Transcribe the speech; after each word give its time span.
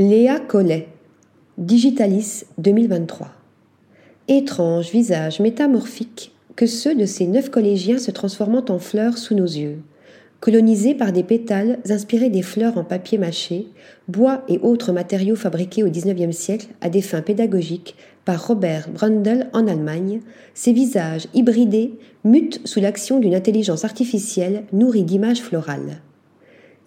Léa 0.00 0.38
Collet, 0.38 0.86
Digitalis 1.56 2.44
2023. 2.58 3.32
Étrange 4.28 4.92
visage 4.92 5.40
métamorphique 5.40 6.32
que 6.54 6.66
ceux 6.66 6.94
de 6.94 7.04
ces 7.04 7.26
neuf 7.26 7.48
collégiens 7.50 7.98
se 7.98 8.12
transformant 8.12 8.64
en 8.68 8.78
fleurs 8.78 9.18
sous 9.18 9.34
nos 9.34 9.42
yeux, 9.42 9.78
colonisés 10.38 10.94
par 10.94 11.10
des 11.10 11.24
pétales 11.24 11.80
inspirés 11.90 12.30
des 12.30 12.42
fleurs 12.42 12.78
en 12.78 12.84
papier 12.84 13.18
mâché, 13.18 13.66
bois 14.06 14.44
et 14.46 14.60
autres 14.60 14.92
matériaux 14.92 15.34
fabriqués 15.34 15.82
au 15.82 15.90
XIXe 15.90 16.30
siècle 16.30 16.68
à 16.80 16.90
des 16.90 17.02
fins 17.02 17.20
pédagogiques 17.20 17.96
par 18.24 18.46
Robert 18.46 18.88
Brundle 18.90 19.48
en 19.52 19.66
Allemagne, 19.66 20.20
ces 20.54 20.72
visages 20.72 21.26
hybridés 21.34 21.98
mutent 22.22 22.60
sous 22.64 22.78
l'action 22.78 23.18
d'une 23.18 23.34
intelligence 23.34 23.84
artificielle 23.84 24.62
nourrie 24.72 25.02
d'images 25.02 25.42
florales. 25.42 26.02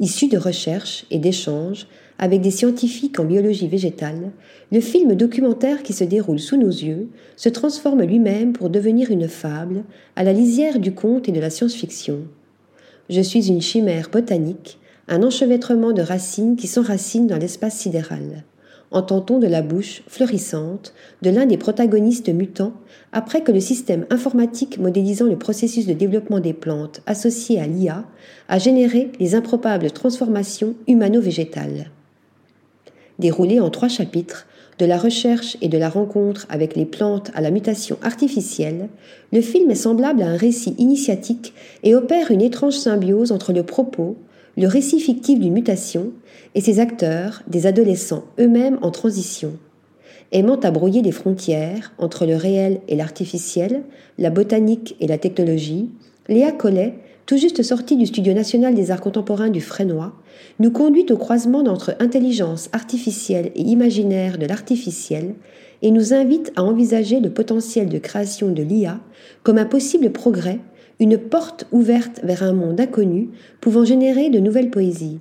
Issu 0.01 0.27
de 0.27 0.37
recherches 0.37 1.05
et 1.11 1.19
d'échanges 1.19 1.85
avec 2.17 2.41
des 2.41 2.49
scientifiques 2.49 3.19
en 3.19 3.23
biologie 3.23 3.67
végétale, 3.67 4.31
le 4.71 4.79
film 4.79 5.13
documentaire 5.13 5.83
qui 5.83 5.93
se 5.93 6.03
déroule 6.03 6.39
sous 6.39 6.57
nos 6.57 6.69
yeux 6.69 7.09
se 7.35 7.49
transforme 7.49 8.01
lui-même 8.01 8.51
pour 8.51 8.71
devenir 8.71 9.11
une 9.11 9.27
fable 9.27 9.83
à 10.15 10.23
la 10.23 10.33
lisière 10.33 10.79
du 10.79 10.95
conte 10.95 11.29
et 11.29 11.31
de 11.31 11.39
la 11.39 11.51
science-fiction. 11.51 12.21
Je 13.11 13.21
suis 13.21 13.49
une 13.49 13.61
chimère 13.61 14.09
botanique, 14.09 14.79
un 15.07 15.21
enchevêtrement 15.21 15.91
de 15.91 16.01
racines 16.01 16.55
qui 16.55 16.65
s'enracinent 16.65 17.27
dans 17.27 17.37
l'espace 17.37 17.77
sidéral 17.77 18.43
entend-on 18.91 19.39
de 19.39 19.47
la 19.47 19.61
bouche 19.61 20.03
fleurissante 20.07 20.93
de 21.21 21.29
l'un 21.29 21.45
des 21.45 21.57
protagonistes 21.57 22.29
mutants 22.29 22.73
après 23.13 23.41
que 23.41 23.51
le 23.51 23.59
système 23.59 24.05
informatique 24.09 24.77
modélisant 24.77 25.25
le 25.25 25.37
processus 25.37 25.85
de 25.85 25.93
développement 25.93 26.39
des 26.39 26.53
plantes 26.53 27.01
associé 27.05 27.59
à 27.59 27.67
l'IA 27.67 28.05
a 28.49 28.59
généré 28.59 29.11
les 29.19 29.35
improbables 29.35 29.91
transformations 29.91 30.75
humano-végétales. 30.87 31.89
Déroulé 33.19 33.59
en 33.59 33.69
trois 33.69 33.89
chapitres, 33.89 34.47
de 34.81 34.85
la 34.87 34.97
recherche 34.97 35.57
et 35.61 35.67
de 35.67 35.77
la 35.77 35.89
rencontre 35.89 36.47
avec 36.49 36.75
les 36.75 36.87
plantes 36.87 37.29
à 37.35 37.41
la 37.41 37.51
mutation 37.51 37.97
artificielle, 38.01 38.89
le 39.31 39.41
film 39.41 39.69
est 39.69 39.75
semblable 39.75 40.23
à 40.23 40.27
un 40.27 40.37
récit 40.37 40.73
initiatique 40.79 41.53
et 41.83 41.93
opère 41.93 42.31
une 42.31 42.41
étrange 42.41 42.73
symbiose 42.73 43.31
entre 43.31 43.53
le 43.53 43.61
propos, 43.61 44.17
le 44.57 44.67
récit 44.67 44.99
fictif 44.99 45.39
d'une 45.39 45.53
mutation 45.53 46.11
et 46.55 46.61
ses 46.61 46.79
acteurs, 46.79 47.43
des 47.47 47.67
adolescents 47.67 48.25
eux-mêmes 48.39 48.79
en 48.81 48.91
transition. 48.91 49.53
Aimant 50.31 50.59
à 50.59 50.71
brouiller 50.71 51.01
les 51.01 51.11
frontières 51.11 51.93
entre 51.97 52.25
le 52.25 52.35
réel 52.35 52.81
et 52.87 52.95
l'artificiel, 52.95 53.83
la 54.17 54.29
botanique 54.29 54.95
et 54.99 55.07
la 55.07 55.17
technologie, 55.17 55.89
Léa 56.29 56.51
Collet, 56.51 56.95
tout 57.25 57.37
juste 57.37 57.63
sortie 57.63 57.97
du 57.97 58.05
Studio 58.05 58.33
national 58.33 58.75
des 58.75 58.91
arts 58.91 59.01
contemporains 59.01 59.49
du 59.49 59.61
Frénois, 59.61 60.13
nous 60.59 60.71
conduit 60.71 61.05
au 61.11 61.17
croisement 61.17 61.63
d'entre 61.63 61.95
intelligence 61.99 62.69
artificielle 62.73 63.51
et 63.55 63.61
imaginaire 63.61 64.37
de 64.37 64.45
l'artificiel 64.45 65.35
et 65.81 65.91
nous 65.91 66.13
invite 66.13 66.51
à 66.55 66.63
envisager 66.63 67.19
le 67.19 67.29
potentiel 67.29 67.89
de 67.89 67.97
création 67.97 68.51
de 68.51 68.61
l'IA 68.61 68.99
comme 69.43 69.57
un 69.57 69.65
possible 69.65 70.11
progrès 70.11 70.59
une 71.01 71.17
porte 71.17 71.65
ouverte 71.71 72.21
vers 72.23 72.43
un 72.43 72.53
monde 72.53 72.79
inconnu 72.79 73.29
pouvant 73.59 73.83
générer 73.83 74.29
de 74.29 74.39
nouvelles 74.39 74.69
poésies. 74.69 75.19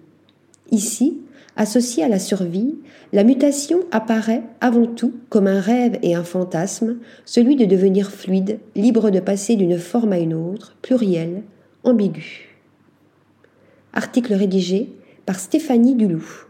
Ici, 0.70 1.18
associée 1.56 2.04
à 2.04 2.08
la 2.08 2.18
survie, 2.18 2.76
la 3.14 3.24
mutation 3.24 3.80
apparaît 3.90 4.42
avant 4.60 4.86
tout 4.86 5.14
comme 5.30 5.46
un 5.46 5.58
rêve 5.58 5.98
et 6.02 6.14
un 6.14 6.22
fantasme, 6.22 6.98
celui 7.24 7.56
de 7.56 7.64
devenir 7.64 8.10
fluide, 8.10 8.60
libre 8.76 9.10
de 9.10 9.20
passer 9.20 9.56
d'une 9.56 9.78
forme 9.78 10.12
à 10.12 10.18
une 10.18 10.34
autre, 10.34 10.76
pluriel, 10.82 11.42
ambigu. 11.82 12.58
Article 13.94 14.34
rédigé 14.34 14.92
par 15.24 15.40
Stéphanie 15.40 15.94
Duloup. 15.94 16.49